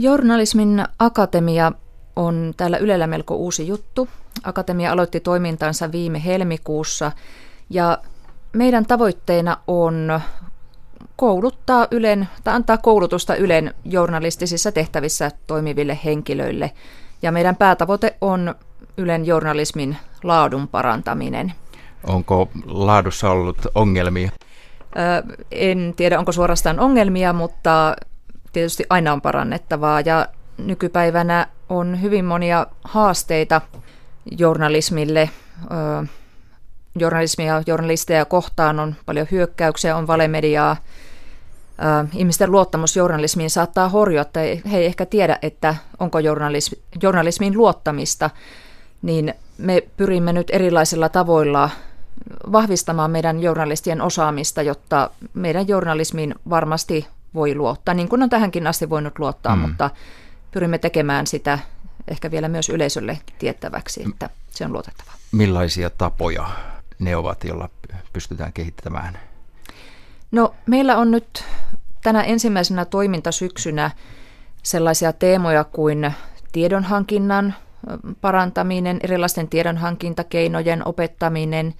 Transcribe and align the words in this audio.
Journalismin 0.00 0.84
akatemia 0.98 1.72
on 2.16 2.54
täällä 2.56 2.78
Ylellä 2.78 3.06
melko 3.06 3.34
uusi 3.34 3.68
juttu. 3.68 4.08
Akatemia 4.42 4.92
aloitti 4.92 5.20
toimintansa 5.20 5.92
viime 5.92 6.24
helmikuussa 6.24 7.12
ja 7.70 7.98
meidän 8.52 8.86
tavoitteena 8.86 9.56
on 9.66 10.20
kouluttaa 11.16 11.86
Ylen, 11.90 12.28
tai 12.44 12.54
antaa 12.54 12.76
koulutusta 12.76 13.36
Ylen 13.36 13.74
journalistisissa 13.84 14.72
tehtävissä 14.72 15.30
toimiville 15.46 15.98
henkilöille. 16.04 16.72
Ja 17.22 17.32
meidän 17.32 17.56
päätavoite 17.56 18.16
on 18.20 18.54
Ylen 18.96 19.26
journalismin 19.26 19.96
laadun 20.22 20.68
parantaminen. 20.68 21.52
Onko 22.04 22.48
laadussa 22.66 23.30
ollut 23.30 23.66
ongelmia? 23.74 24.30
en 25.50 25.94
tiedä, 25.96 26.18
onko 26.18 26.32
suorastaan 26.32 26.80
ongelmia, 26.80 27.32
mutta 27.32 27.96
tietysti 28.52 28.84
aina 28.90 29.12
on 29.12 29.20
parannettavaa 29.20 30.00
ja 30.00 30.28
nykypäivänä 30.58 31.46
on 31.68 32.02
hyvin 32.02 32.24
monia 32.24 32.66
haasteita 32.84 33.60
journalismille. 34.38 35.30
journalismia, 36.98 37.62
journalisteja 37.66 38.24
kohtaan 38.24 38.80
on 38.80 38.94
paljon 39.06 39.26
hyökkäyksiä, 39.30 39.96
on 39.96 40.06
valemediaa. 40.06 40.76
ihmisten 42.14 42.52
luottamus 42.52 42.96
journalismiin 42.96 43.50
saattaa 43.50 43.88
horjua, 43.88 44.24
he 44.70 44.78
ei 44.78 44.86
ehkä 44.86 45.06
tiedä, 45.06 45.38
että 45.42 45.74
onko 45.98 46.18
journalismi, 46.18 46.78
journalismiin 47.02 47.56
luottamista, 47.56 48.30
niin 49.02 49.34
me 49.58 49.82
pyrimme 49.96 50.32
nyt 50.32 50.50
erilaisilla 50.50 51.08
tavoilla 51.08 51.70
vahvistamaan 52.52 53.10
meidän 53.10 53.42
journalistien 53.42 54.02
osaamista, 54.02 54.62
jotta 54.62 55.10
meidän 55.34 55.68
journalismiin 55.68 56.34
varmasti 56.50 57.06
voi 57.34 57.54
luottaa, 57.54 57.94
niin 57.94 58.08
kuin 58.08 58.22
on 58.22 58.30
tähänkin 58.30 58.66
asti 58.66 58.90
voinut 58.90 59.18
luottaa, 59.18 59.56
mm. 59.56 59.62
mutta 59.62 59.90
pyrimme 60.50 60.78
tekemään 60.78 61.26
sitä 61.26 61.58
ehkä 62.08 62.30
vielä 62.30 62.48
myös 62.48 62.68
yleisölle 62.68 63.18
tiettäväksi, 63.38 64.04
että 64.10 64.30
se 64.50 64.64
on 64.64 64.72
luotettava. 64.72 65.10
Millaisia 65.32 65.90
tapoja 65.90 66.48
ne 66.98 67.16
ovat, 67.16 67.44
joilla 67.44 67.68
pystytään 68.12 68.52
kehittämään? 68.52 69.18
No 70.30 70.54
meillä 70.66 70.96
on 70.96 71.10
nyt 71.10 71.44
tänä 72.02 72.22
ensimmäisenä 72.22 72.84
toimintasyksynä 72.84 73.90
sellaisia 74.62 75.12
teemoja 75.12 75.64
kuin 75.64 76.14
tiedonhankinnan 76.52 77.54
parantaminen, 78.20 79.00
erilaisten 79.02 79.48
tiedonhankintakeinojen 79.48 80.88
opettaminen, 80.88 81.74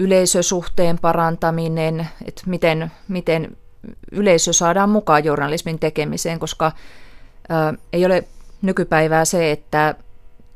yleisösuhteen 0.00 0.98
parantaminen, 0.98 2.08
että 2.24 2.42
miten, 2.46 2.92
miten 3.08 3.56
yleisö 4.12 4.52
saadaan 4.52 4.90
mukaan 4.90 5.24
journalismin 5.24 5.78
tekemiseen, 5.78 6.38
koska 6.38 6.72
ei 7.92 8.06
ole 8.06 8.24
nykypäivää 8.62 9.24
se, 9.24 9.50
että 9.50 9.94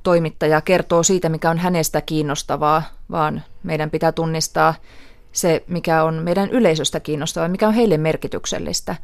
toimittaja 0.03 0.61
kertoo 0.61 1.03
siitä, 1.03 1.28
mikä 1.28 1.51
on 1.51 1.59
hänestä 1.59 2.01
kiinnostavaa, 2.01 2.83
vaan 3.11 3.42
meidän 3.62 3.91
pitää 3.91 4.12
tunnistaa 4.12 4.75
se, 5.33 5.64
mikä 5.69 6.05
on 6.05 6.14
meidän 6.14 6.51
yleisöstä 6.51 7.01
kiinnostavaa, 7.01 7.48
mikä 7.48 7.69
on 7.69 7.75
heille 7.75 7.98
merkityksellistä. 7.98 8.97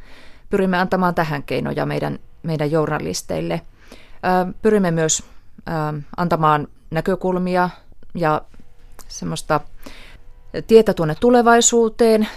Pyrimme 0.49 0.77
antamaan 0.77 1.15
tähän 1.15 1.43
keinoja 1.43 1.85
meidän, 1.85 2.19
meidän 2.43 2.71
journalisteille. 2.71 3.61
Pyrimme 4.61 4.91
myös 4.91 5.23
antamaan 6.17 6.67
näkökulmia 6.91 7.69
ja 8.15 8.41
semmoista 9.07 9.59
tietä 10.67 10.93
tuonne 10.93 11.15
tulevaisuuteen 11.19 12.27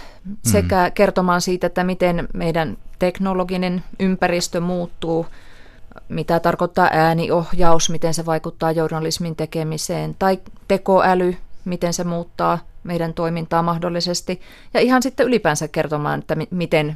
sekä 0.43 0.85
mm. 0.87 0.93
kertomaan 0.93 1.41
siitä, 1.41 1.67
että 1.67 1.83
miten 1.83 2.27
meidän 2.33 2.77
teknologinen 2.99 3.83
ympäristö 3.99 4.61
muuttuu, 4.61 5.25
mitä 6.09 6.39
tarkoittaa 6.39 6.89
ääniohjaus, 6.91 7.89
miten 7.89 8.13
se 8.13 8.25
vaikuttaa 8.25 8.71
journalismin 8.71 9.35
tekemiseen, 9.35 10.15
tai 10.19 10.39
tekoäly, 10.67 11.35
miten 11.65 11.93
se 11.93 12.03
muuttaa 12.03 12.59
meidän 12.83 13.13
toimintaa 13.13 13.63
mahdollisesti, 13.63 14.41
ja 14.73 14.79
ihan 14.79 15.03
sitten 15.03 15.25
ylipäänsä 15.25 15.67
kertomaan, 15.67 16.19
että 16.19 16.35
miten 16.51 16.95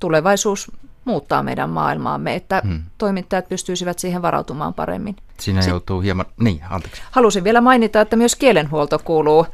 tulevaisuus 0.00 0.72
muuttaa 1.04 1.42
meidän 1.42 1.70
maailmaamme, 1.70 2.34
että 2.34 2.62
hmm. 2.64 2.82
toimittajat 2.98 3.48
pystyisivät 3.48 3.98
siihen 3.98 4.22
varautumaan 4.22 4.74
paremmin. 4.74 5.16
Siinä 5.38 5.60
joutuu 5.68 6.00
hieman, 6.00 6.26
niin, 6.40 6.60
anteeksi. 6.70 7.02
Halusin 7.10 7.44
vielä 7.44 7.60
mainita, 7.60 8.00
että 8.00 8.16
myös 8.16 8.36
kielenhuolto 8.36 8.98
kuuluu 8.98 9.46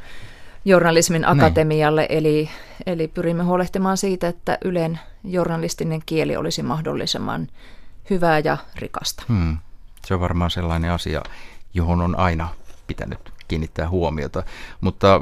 journalismin 0.67 1.21
niin. 1.21 1.29
akatemialle, 1.29 2.01
niin. 2.01 2.17
eli, 2.17 2.49
eli 2.85 3.07
pyrimme 3.07 3.43
huolehtimaan 3.43 3.97
siitä, 3.97 4.27
että 4.27 4.57
Ylen 4.65 4.99
journalistinen 5.23 6.01
kieli 6.05 6.35
olisi 6.35 6.63
mahdollisimman 6.63 7.47
hyvää 8.09 8.39
ja 8.39 8.57
rikasta. 8.75 9.23
Hmm. 9.27 9.57
Se 10.05 10.13
on 10.13 10.19
varmaan 10.19 10.51
sellainen 10.51 10.91
asia, 10.91 11.21
johon 11.73 12.01
on 12.01 12.19
aina 12.19 12.49
pitänyt 12.87 13.33
kiinnittää 13.47 13.89
huomiota, 13.89 14.43
mutta 14.81 15.21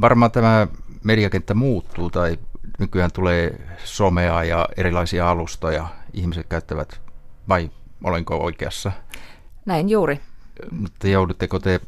varmaan 0.00 0.30
tämä 0.30 0.66
mediakenttä 1.04 1.54
muuttuu 1.54 2.10
tai 2.10 2.38
nykyään 2.78 3.12
tulee 3.12 3.60
somea 3.84 4.44
ja 4.44 4.68
erilaisia 4.76 5.30
alustoja, 5.30 5.88
ihmiset 6.12 6.46
käyttävät, 6.46 7.00
vai 7.48 7.70
olenko 8.04 8.36
oikeassa? 8.36 8.92
Näin 9.66 9.88
juuri. 9.88 10.20
Mutta 10.70 11.08
joudutteko 11.08 11.58
te 11.58 11.80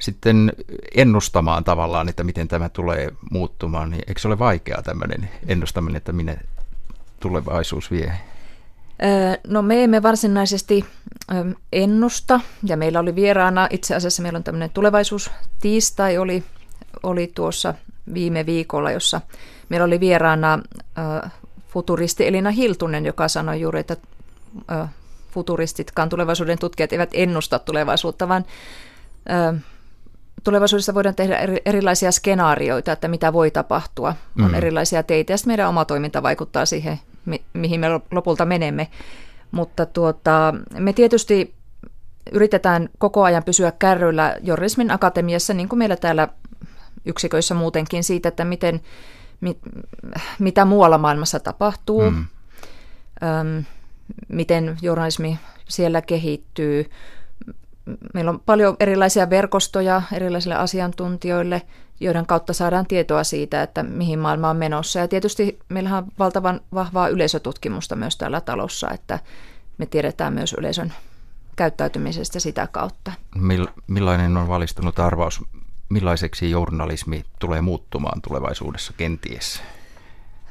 sitten 0.00 0.52
ennustamaan 0.94 1.64
tavallaan, 1.64 2.08
että 2.08 2.24
miten 2.24 2.48
tämä 2.48 2.68
tulee 2.68 3.12
muuttumaan, 3.30 3.90
niin 3.90 4.02
eikö 4.06 4.20
se 4.20 4.28
ole 4.28 4.38
vaikeaa 4.38 4.82
tämmöinen 4.82 5.30
ennustaminen, 5.46 5.96
että 5.96 6.12
minne 6.12 6.38
tulevaisuus 7.20 7.90
vie? 7.90 8.12
No 9.46 9.62
me 9.62 9.84
emme 9.84 10.02
varsinaisesti 10.02 10.84
ennusta, 11.72 12.40
ja 12.64 12.76
meillä 12.76 13.00
oli 13.00 13.14
vieraana, 13.14 13.68
itse 13.70 13.94
asiassa 13.94 14.22
meillä 14.22 14.36
on 14.36 14.44
tämmöinen 14.44 14.70
tulevaisuustiistai, 14.70 16.18
oli, 16.18 16.44
oli 17.02 17.32
tuossa 17.34 17.74
viime 18.14 18.46
viikolla, 18.46 18.90
jossa 18.90 19.20
meillä 19.68 19.84
oli 19.84 20.00
vieraana 20.00 20.58
futuristi 21.68 22.26
Elina 22.26 22.50
Hiltunen, 22.50 23.06
joka 23.06 23.28
sanoi 23.28 23.60
juuri, 23.60 23.80
että 23.80 23.96
futuristitkaan 25.30 26.08
tulevaisuuden 26.08 26.58
tutkijat 26.58 26.92
eivät 26.92 27.10
ennusta 27.12 27.58
tulevaisuutta, 27.58 28.28
vaan 28.28 28.44
tulevaisuudessa 30.44 30.94
voidaan 30.94 31.14
tehdä 31.14 31.38
erilaisia 31.64 32.12
skenaarioita, 32.12 32.92
että 32.92 33.08
mitä 33.08 33.32
voi 33.32 33.50
tapahtua. 33.50 34.14
On 34.42 34.50
mm. 34.50 34.54
erilaisia 34.54 35.02
teitä 35.02 35.32
ja 35.32 35.36
meidän 35.46 35.68
oma 35.68 35.84
toiminta 35.84 36.22
vaikuttaa 36.22 36.66
siihen, 36.66 37.00
mi- 37.24 37.44
mihin 37.52 37.80
me 37.80 37.86
lopulta 38.10 38.44
menemme. 38.44 38.88
Mutta 39.50 39.86
tuota, 39.86 40.54
me 40.78 40.92
tietysti 40.92 41.54
yritetään 42.32 42.88
koko 42.98 43.22
ajan 43.22 43.44
pysyä 43.44 43.72
kärryillä 43.72 44.36
Journalismin 44.42 44.90
akatemiassa, 44.90 45.54
niin 45.54 45.68
kuin 45.68 45.78
meillä 45.78 45.96
täällä 45.96 46.28
yksiköissä 47.04 47.54
muutenkin, 47.54 48.04
siitä, 48.04 48.28
että 48.28 48.44
miten, 48.44 48.80
mit, 49.40 49.58
mitä 50.38 50.64
muualla 50.64 50.98
maailmassa 50.98 51.40
tapahtuu, 51.40 52.10
mm. 52.10 52.26
Öm, 53.22 53.64
miten 54.28 54.76
journalismi 54.82 55.38
siellä 55.68 56.02
kehittyy, 56.02 56.90
meillä 58.14 58.30
on 58.30 58.40
paljon 58.40 58.76
erilaisia 58.80 59.30
verkostoja 59.30 60.02
erilaisille 60.12 60.54
asiantuntijoille, 60.54 61.62
joiden 62.00 62.26
kautta 62.26 62.52
saadaan 62.52 62.86
tietoa 62.86 63.24
siitä, 63.24 63.62
että 63.62 63.82
mihin 63.82 64.18
maailma 64.18 64.50
on 64.50 64.56
menossa. 64.56 64.98
Ja 64.98 65.08
tietysti 65.08 65.58
meillä 65.68 65.96
on 65.96 66.06
valtavan 66.18 66.60
vahvaa 66.74 67.08
yleisötutkimusta 67.08 67.96
myös 67.96 68.16
täällä 68.16 68.40
talossa, 68.40 68.90
että 68.90 69.18
me 69.78 69.86
tiedetään 69.86 70.32
myös 70.32 70.52
yleisön 70.58 70.92
käyttäytymisestä 71.56 72.40
sitä 72.40 72.66
kautta. 72.66 73.12
Millainen 73.86 74.36
on 74.36 74.48
valistunut 74.48 74.98
arvaus, 74.98 75.40
millaiseksi 75.88 76.50
journalismi 76.50 77.24
tulee 77.38 77.60
muuttumaan 77.60 78.22
tulevaisuudessa 78.22 78.92
kenties? 78.96 79.62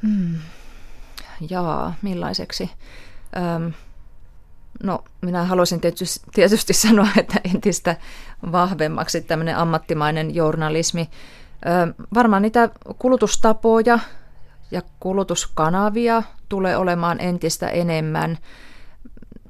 Hmm. 0.02 0.34
Jaa, 1.50 1.94
millaiseksi? 2.02 2.70
Öm, 3.36 3.72
No, 4.82 5.04
minä 5.20 5.44
haluaisin 5.44 5.80
tietysti, 5.80 6.26
tietysti 6.34 6.72
sanoa, 6.86 7.08
että 7.16 7.40
entistä 7.54 7.96
vahvemmaksi 8.52 9.20
tämmöinen 9.20 9.56
ammattimainen 9.56 10.34
journalismi. 10.34 11.08
Ö, 11.66 11.94
varmaan 12.14 12.42
niitä 12.42 12.68
kulutustapoja 12.98 13.98
ja 14.70 14.82
kulutuskanavia 15.00 16.22
tulee 16.48 16.76
olemaan 16.76 17.20
entistä 17.20 17.68
enemmän. 17.68 18.38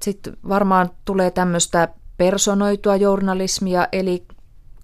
Sitten 0.02 0.36
varmaan 0.48 0.90
tulee 1.04 1.30
tämmöistä 1.30 1.88
personoitua 2.16 2.96
journalismia, 2.96 3.88
eli 3.92 4.26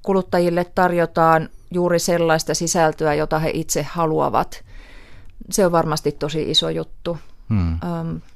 kuluttajille 0.03 0.65
tarjotaan 0.65 1.49
juuri 1.71 1.99
sellaista 1.99 2.55
sisältöä, 2.55 3.15
jota 3.15 3.39
he 3.39 3.50
itse 3.55 3.82
haluavat. 3.82 4.65
Se 5.50 5.67
on 5.67 5.73
varmasti 5.73 6.12
tosi 6.12 6.50
iso 6.50 6.69
juttu. 6.69 7.19
Hmm. 7.49 7.79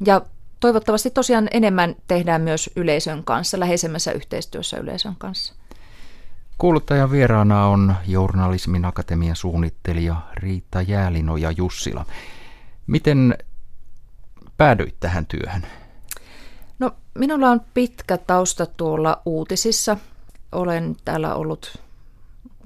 Ja 0.06 0.20
toivottavasti 0.60 1.10
tosiaan 1.10 1.48
enemmän 1.50 1.94
tehdään 2.08 2.40
myös 2.40 2.70
yleisön 2.76 3.24
kanssa, 3.24 3.60
läheisemmässä 3.60 4.12
yhteistyössä 4.12 4.76
yleisön 4.76 5.16
kanssa. 5.16 5.54
Kuuluttajan 6.58 7.10
vieraana 7.10 7.66
on 7.66 7.94
Journalismin 8.06 8.84
Akatemian 8.84 9.36
suunnittelija 9.36 10.16
Riitta 10.34 10.82
Jäälino 10.82 11.36
ja 11.36 11.50
Jussila. 11.50 12.06
Miten 12.86 13.34
päädyit 14.56 14.96
tähän 15.00 15.26
työhön? 15.26 15.66
No, 16.78 16.90
minulla 17.14 17.50
on 17.50 17.60
pitkä 17.74 18.18
tausta 18.18 18.66
tuolla 18.66 19.22
uutisissa. 19.26 19.96
Olen 20.52 20.96
täällä 21.04 21.34
ollut 21.34 21.78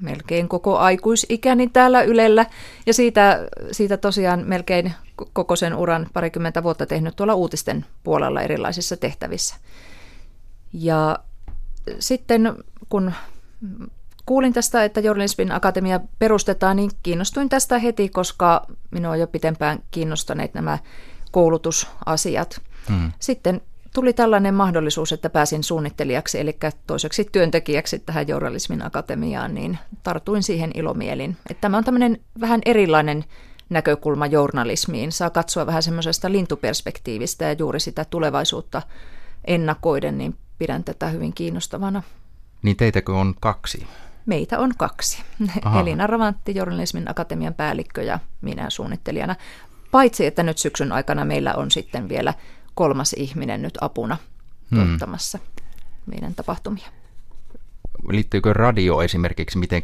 melkein 0.01 0.49
koko 0.49 0.79
aikuisikäni 0.79 1.69
täällä 1.69 2.03
Ylellä 2.03 2.47
ja 2.87 2.95
siitä, 2.95 3.49
siitä 3.73 3.97
tosiaan 3.97 4.45
melkein 4.47 4.93
koko 5.33 5.57
sen 5.57 5.75
uran 5.75 6.07
parikymmentä 6.13 6.63
vuotta 6.63 6.87
tehnyt 6.87 7.17
tuolla 7.17 7.35
uutisten 7.35 7.87
puolella 8.03 8.43
erilaisissa 8.43 8.97
tehtävissä. 8.97 9.55
Ja 10.73 11.19
sitten 11.99 12.65
kun 12.89 13.13
kuulin 14.27 14.53
tästä, 14.53 14.85
että 14.85 15.01
Journalismin 15.01 15.53
akatemia 15.53 16.01
perustetaan, 16.19 16.77
niin 16.77 16.91
kiinnostuin 17.03 17.49
tästä 17.49 17.79
heti, 17.79 18.09
koska 18.09 18.67
minua 18.91 19.13
on 19.13 19.21
jo 19.21 19.27
pitempään 19.27 19.79
kiinnostaneet 19.91 20.55
nämä 20.55 20.79
koulutusasiat. 21.31 22.61
Hmm. 22.89 23.13
Sitten 23.19 23.61
tuli 23.95 24.13
tällainen 24.13 24.55
mahdollisuus, 24.55 25.13
että 25.13 25.31
pääsin 25.31 25.65
suunnittelijaksi, 25.65 26.41
eli 26.41 26.59
toiseksi 26.87 27.29
työntekijäksi 27.33 27.99
tähän 27.99 28.29
journalismin 28.29 28.87
akatemiaan, 28.87 29.55
niin 29.55 29.79
tartuin 30.03 30.43
siihen 30.43 30.71
ilomielin. 30.75 31.37
Että 31.51 31.61
tämä 31.61 31.77
on 31.79 31.85
tämmöinen 31.85 32.21
vähän 32.41 32.61
erilainen 32.65 33.25
näkökulma 33.71 34.27
journalismiin. 34.27 35.13
Saa 35.13 35.31
katsoa 35.31 35.67
vähän 35.67 35.83
semmoisesta 35.83 36.33
lintuperspektiivistä 36.33 37.45
ja 37.45 37.53
juuri 37.53 37.81
sitä 37.81 38.05
tulevaisuutta 38.05 38.83
ennakoiden, 39.45 40.19
niin 40.19 40.37
pidän 40.59 40.85
tätä 40.85 41.09
hyvin 41.09 41.33
kiinnostavana. 41.33 42.03
Niin 42.63 42.77
teitäkö 42.77 43.13
on 43.13 43.35
kaksi? 43.41 43.87
Meitä 44.27 44.59
on 44.59 44.73
kaksi. 44.77 45.23
Aha. 45.65 45.81
Elina 45.81 46.07
Ravantti, 46.07 46.55
journalismin 46.55 47.11
akatemian 47.11 47.55
päällikkö 47.55 48.03
ja 48.03 48.19
minä 48.41 48.71
suunnittelijana. 48.71 49.37
Paitsi, 49.91 50.27
että 50.27 50.43
nyt 50.43 50.59
syksyn 50.59 50.93
aikana 50.93 51.25
meillä 51.25 51.55
on 51.55 51.71
sitten 51.71 52.09
vielä 52.09 52.35
kolmas 52.75 53.13
ihminen 53.13 53.63
nyt 53.63 53.79
apuna 53.81 54.17
hmm. 54.71 54.87
tuottamassa 54.87 55.39
meidän 56.07 56.35
tapahtumia. 56.35 56.87
Liittyykö 58.09 58.53
radio 58.53 59.03
esimerkiksi 59.03 59.59
miten 59.59 59.83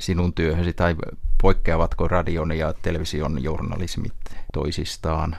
sinun 0.00 0.32
työhösi 0.32 0.72
tai 0.72 0.96
poikkeavatko 1.42 2.08
radion 2.08 2.52
ja 2.52 2.74
television 2.82 3.42
journalismit 3.42 4.12
toisistaan? 4.52 5.36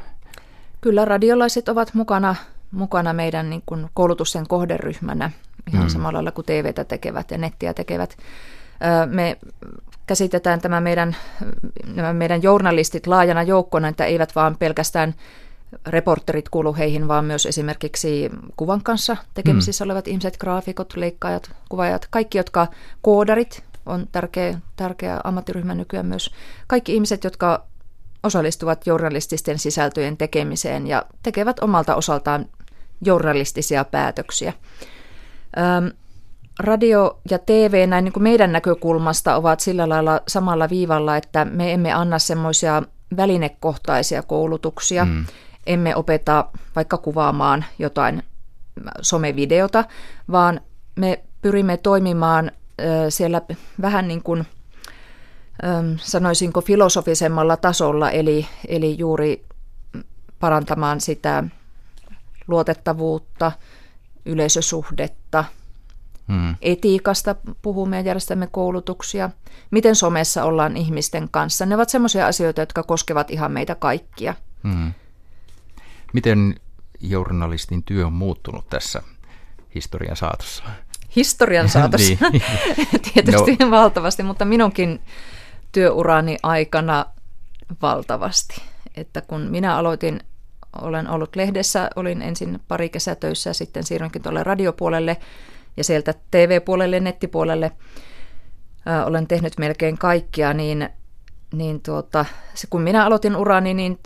Kyllä 0.81 1.06
radiolaiset 1.06 1.69
ovat 1.69 1.94
mukana, 1.94 2.36
mukana 2.72 3.13
meidän 3.13 3.50
niin 3.50 3.63
kuin 3.66 3.89
koulutuksen 3.94 4.48
kohderyhmänä 4.48 5.31
ihan 5.68 5.81
hmm. 5.81 5.89
samalla 5.89 6.18
lailla 6.18 6.31
kuin 6.31 6.45
TVtä 6.45 6.83
tekevät 6.83 7.31
ja 7.31 7.38
nettiä 7.38 7.74
tekevät. 7.74 8.18
Me 9.06 9.38
käsitetään 10.07 10.62
tämä 10.62 10.81
meidän, 10.81 11.16
nämä 11.95 12.13
meidän 12.13 12.44
journalistit 12.44 13.07
laajana 13.07 13.44
joukkona, 13.44 13.88
että 13.88 14.06
eivät 14.06 14.36
vaan 14.36 14.57
pelkästään 14.57 15.16
reporterit 15.88 16.50
kuulu 16.50 16.75
heihin, 16.75 17.07
vaan 17.07 17.25
myös 17.25 17.45
esimerkiksi 17.45 18.30
kuvan 18.57 18.83
kanssa 18.83 19.18
tekemisissä 19.33 19.86
mm. 19.86 19.88
olevat 19.88 20.07
ihmiset, 20.07 20.38
graafikot, 20.38 20.95
leikkaajat, 20.95 21.51
kuvaajat, 21.69 22.07
kaikki, 22.10 22.38
jotka 22.38 22.68
koodarit, 23.01 23.63
on 23.86 24.07
tärkeä, 24.12 24.60
tärkeä 24.75 25.22
ammattiryhmä 25.24 25.75
nykyään 25.75 26.06
myös. 26.06 26.31
Kaikki 26.68 26.94
ihmiset, 26.94 27.24
jotka 27.24 27.66
osallistuvat 28.24 28.88
journalististen 28.88 29.60
sisältöjen 29.60 30.18
tekemiseen 30.18 30.88
ja 30.88 31.06
tekevät 31.24 31.60
omalta 31.60 31.95
osaltaan 31.95 32.45
journalistisia 33.01 33.86
päätöksiä. 33.86 34.54
Ähm, 35.57 35.88
radio 36.60 37.19
ja 37.31 37.39
TV 37.39 37.89
näin 37.89 38.04
niin 38.04 38.13
kuin 38.13 38.24
meidän 38.24 38.51
näkökulmasta 38.51 39.36
ovat 39.36 39.60
sillä 39.60 39.89
lailla 39.89 40.21
samalla 40.28 40.69
viivalla, 40.69 41.18
että 41.18 41.45
me 41.45 41.74
emme 41.74 41.94
anna 41.94 42.19
semmoisia 42.19 42.83
välinekohtaisia 43.18 44.21
koulutuksia. 44.21 45.06
Mm 45.06 45.25
emme 45.66 45.96
opeta 45.96 46.46
vaikka 46.76 46.98
kuvaamaan 46.98 47.66
jotain 47.80 48.24
somevideota, 49.02 49.84
vaan 50.32 50.62
me 50.96 51.24
pyrimme 51.42 51.78
toimimaan 51.78 52.52
siellä 53.10 53.42
vähän 53.82 54.08
niin 54.08 54.24
kuin 54.24 54.46
sanoisinko 55.98 56.62
filosofisemmalla 56.62 57.58
tasolla, 57.58 58.12
eli, 58.12 58.48
eli 58.68 58.98
juuri 58.98 59.46
parantamaan 60.40 61.02
sitä 61.02 61.44
luotettavuutta, 62.48 63.52
yleisösuhdetta, 64.26 65.46
hmm. 66.28 66.56
etiikasta 66.62 67.36
puhumme 67.62 67.96
ja 67.98 68.02
järjestämme 68.02 68.48
koulutuksia, 68.48 69.30
miten 69.72 69.96
somessa 69.96 70.44
ollaan 70.44 70.78
ihmisten 70.78 71.28
kanssa. 71.32 71.66
Ne 71.66 71.76
ovat 71.76 71.90
sellaisia 71.90 72.28
asioita, 72.28 72.62
jotka 72.62 72.84
koskevat 72.84 73.32
ihan 73.32 73.52
meitä 73.52 73.76
kaikkia. 73.76 74.34
Hmm. 74.64 74.94
Miten 76.16 76.56
journalistin 77.00 77.84
työ 77.84 78.06
on 78.06 78.14
muuttunut 78.14 78.70
tässä 78.70 79.02
historian 79.76 80.16
saatossa? 80.16 80.64
Historian 81.16 81.70
saatossa 81.76 82.30
niin. 82.32 82.44
tietysti 83.14 83.56
no. 83.60 83.72
valtavasti, 83.72 84.24
mutta 84.24 84.46
minunkin 84.46 85.02
työurani 85.72 86.38
aikana 86.44 87.06
valtavasti. 87.82 88.62
Että 88.96 89.22
kun 89.22 89.42
minä 89.42 89.78
aloitin, 89.78 90.20
olen 90.82 91.10
ollut 91.10 91.36
lehdessä, 91.36 91.90
olin 91.96 92.22
ensin 92.22 92.60
pari 92.68 92.90
kesätöissä 92.90 93.50
ja 93.50 93.54
sitten 93.54 93.84
siirrynkin 93.84 94.22
tuolle 94.22 94.44
radiopuolelle 94.44 95.18
ja 95.78 95.84
sieltä 95.84 96.14
TV-puolelle, 96.32 97.00
nettipuolelle. 97.00 97.72
Ö, 98.88 99.06
olen 99.06 99.28
tehnyt 99.28 99.54
melkein 99.60 99.98
kaikkia, 99.98 100.54
niin, 100.54 100.90
niin 101.54 101.82
tuota, 101.82 102.26
kun 102.70 102.82
minä 102.82 103.06
aloitin 103.06 103.36
urani, 103.36 103.74
niin 103.74 104.00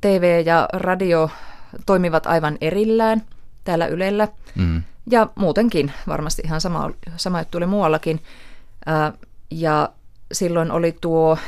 TV 0.00 0.42
ja 0.46 0.68
radio 0.72 1.30
toimivat 1.86 2.26
aivan 2.26 2.58
erillään 2.60 3.22
täällä 3.64 3.86
Ylellä. 3.86 4.28
Mm. 4.54 4.82
Ja 5.10 5.26
muutenkin 5.34 5.92
varmasti 6.06 6.42
ihan 6.44 6.60
sama, 6.60 6.90
sama 7.16 7.38
juttu 7.38 7.58
oli 7.58 7.66
muuallakin. 7.66 8.22
ja 9.50 9.88
silloin 10.32 10.70
oli 10.70 10.96
tuo 11.00 11.38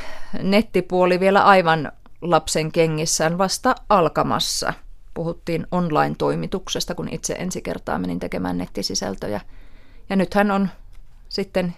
nettipuoli 0.41 1.19
vielä 1.19 1.43
aivan 1.43 1.91
lapsen 2.21 2.71
kengissään 2.71 3.37
vasta 3.37 3.75
alkamassa. 3.89 4.73
Puhuttiin 5.13 5.67
online-toimituksesta, 5.71 6.95
kun 6.95 7.09
itse 7.09 7.33
ensi 7.33 7.61
kertaa 7.61 7.99
menin 7.99 8.19
tekemään 8.19 8.57
nettisisältöjä. 8.57 9.41
Ja 10.09 10.15
nythän 10.15 10.51
on 10.51 10.69
sitten, 11.29 11.75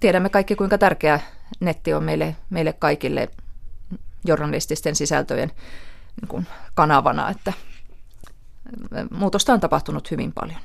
tiedämme 0.00 0.28
kaikki 0.28 0.56
kuinka 0.56 0.78
tärkeä 0.78 1.20
netti 1.60 1.94
on 1.94 2.04
meille, 2.04 2.36
meille 2.50 2.72
kaikille 2.72 3.28
journalististen 4.24 4.96
sisältöjen 4.96 5.52
niin 6.20 6.28
kuin 6.28 6.46
kanavana, 6.74 7.30
että 7.30 7.52
muutosta 9.10 9.52
on 9.52 9.60
tapahtunut 9.60 10.10
hyvin 10.10 10.32
paljon. 10.32 10.60